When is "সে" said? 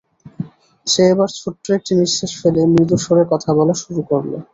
0.87-1.01